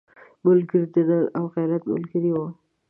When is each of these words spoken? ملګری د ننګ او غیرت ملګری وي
ملګری 0.45 0.85
د 0.93 0.97
ننګ 1.09 1.25
او 1.37 1.43
غیرت 1.55 1.83
ملګری 1.91 2.31
وي 2.35 2.47